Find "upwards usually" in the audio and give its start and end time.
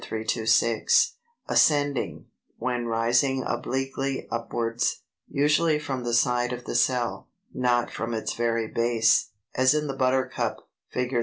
4.31-5.77